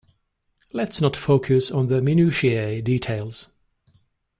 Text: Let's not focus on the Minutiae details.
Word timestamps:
Let's 0.73 0.99
not 0.99 1.15
focus 1.15 1.69
on 1.69 1.85
the 1.85 2.01
Minutiae 2.01 2.81
details. 2.81 3.49